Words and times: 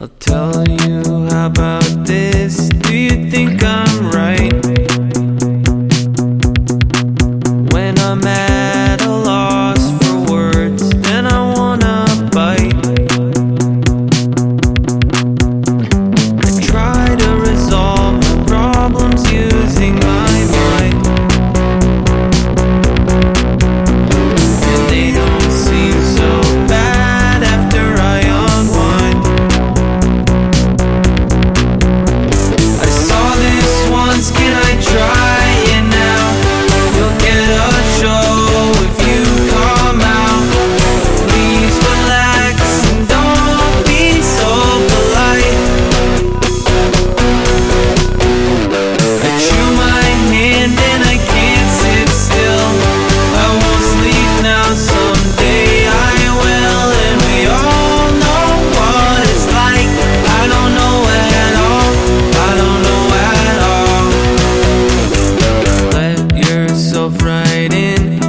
I'll 0.00 0.06
tell 0.20 0.64
you 0.68 1.00
about 1.26 1.87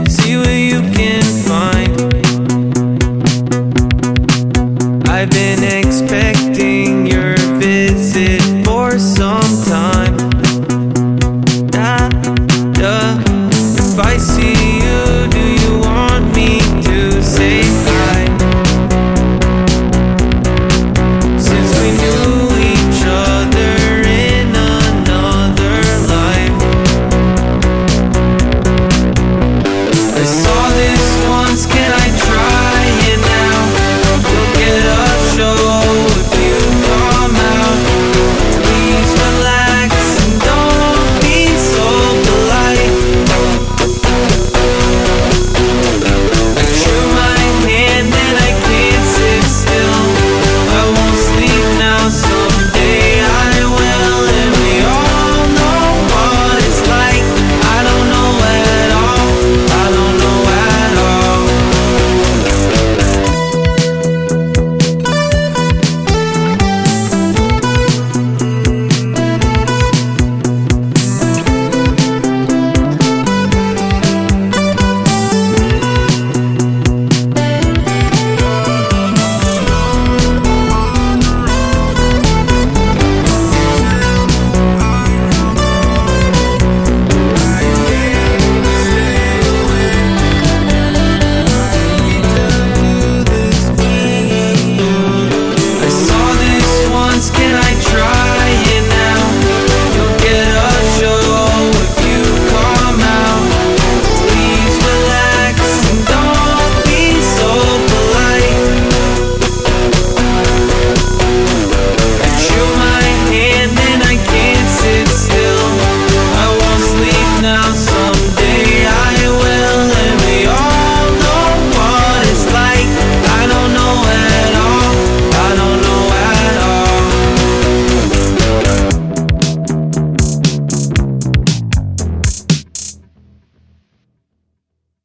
see 0.09 0.37
what 0.37 0.49
you 0.49 0.81
can 0.91 1.21
find. 1.45 1.93
I've 5.07 5.29
been 5.29 5.63
expecting 5.63 7.05
you. 7.05 7.18